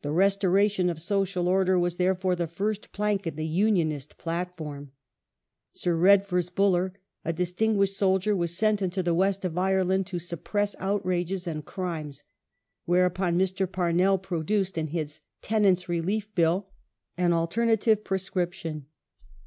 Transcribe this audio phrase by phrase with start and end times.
[0.00, 4.92] The restoration of social order was, therefore, the first plank in the Unionist platform.
[5.74, 6.94] Sir Redvers Buller,
[7.26, 12.22] a distinguished soldier, was sent into the West of Ireland to suppress outrages and crimes,
[12.86, 13.66] whereupon Mr.
[13.70, 16.70] Pamell produced, in his Tenants' Relief Bill,
[17.18, 18.86] an alternative prescription.